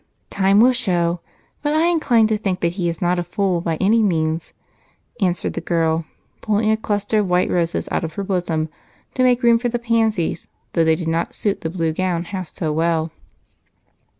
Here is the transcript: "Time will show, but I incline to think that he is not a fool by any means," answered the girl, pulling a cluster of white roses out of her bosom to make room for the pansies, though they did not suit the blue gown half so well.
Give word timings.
"Time 0.31 0.59
will 0.59 0.73
show, 0.73 1.19
but 1.61 1.73
I 1.75 1.85
incline 1.85 2.25
to 2.25 2.37
think 2.39 2.61
that 2.61 2.71
he 2.71 2.89
is 2.89 3.03
not 3.03 3.19
a 3.19 3.23
fool 3.23 3.61
by 3.61 3.75
any 3.75 4.01
means," 4.01 4.51
answered 5.21 5.53
the 5.53 5.61
girl, 5.61 6.05
pulling 6.41 6.71
a 6.71 6.75
cluster 6.77 7.19
of 7.19 7.29
white 7.29 7.51
roses 7.51 7.87
out 7.91 8.03
of 8.03 8.13
her 8.13 8.23
bosom 8.23 8.67
to 9.13 9.21
make 9.21 9.43
room 9.43 9.59
for 9.59 9.69
the 9.69 9.77
pansies, 9.77 10.47
though 10.73 10.83
they 10.83 10.95
did 10.95 11.07
not 11.07 11.35
suit 11.35 11.61
the 11.61 11.69
blue 11.69 11.93
gown 11.93 12.23
half 12.23 12.49
so 12.49 12.73
well. 12.73 13.11